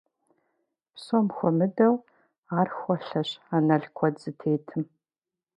[0.93, 1.95] Псом хуэмыдэу,
[2.59, 4.83] ар хуэлъэщ анэл куэд зытетым.